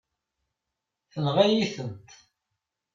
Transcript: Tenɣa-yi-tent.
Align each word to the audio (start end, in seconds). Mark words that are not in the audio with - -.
Tenɣa-yi-tent. 1.11 2.09